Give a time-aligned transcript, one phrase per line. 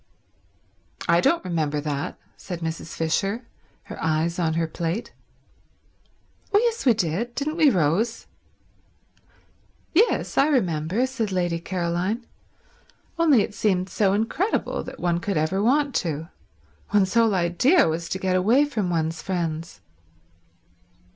[1.07, 2.95] "I don't remember that," said Mrs.
[2.95, 3.45] Fisher,
[3.83, 5.13] her eyes on her plate.
[6.51, 8.25] "Oh yes, we did—didn't we, Rose?"
[9.93, 12.25] "Yes—I remember," said Lady Caroline.
[13.19, 16.29] "Only it seemed so incredible that one could ever want to.
[16.91, 19.81] One's whole idea was to get away from one's friends."